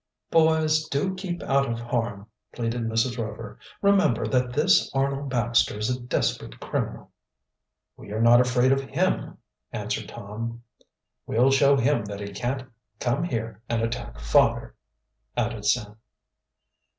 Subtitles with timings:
[0.31, 3.19] "Boys, do keep out of harm," pleaded Mrs.
[3.23, 3.59] Rover.
[3.83, 7.11] "Remember that this Arnold Baxter is a desperate criminal."
[7.97, 9.37] "We are not afraid of him,"
[9.71, 10.63] answered Tom.
[11.27, 12.67] "We'll show him that he can't
[12.99, 14.73] come here and attack father,"
[15.37, 15.95] added Sam.